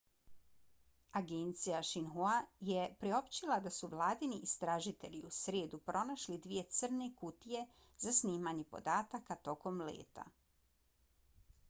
agencija 1.19 1.81
xinhua 1.89 2.37
je 2.69 2.85
priopćila 3.03 3.57
da 3.67 3.73
su 3.75 3.89
vladini 3.91 4.39
istražitelji 4.47 5.21
u 5.27 5.29
srijedu 5.39 5.79
pronašli 5.91 6.37
dvije 6.47 6.63
crne 6.79 7.09
kutije 7.21 7.61
za 8.07 8.15
snimanje 8.21 8.63
podataka 8.77 9.37
tokom 9.51 9.85
leta 9.91 10.25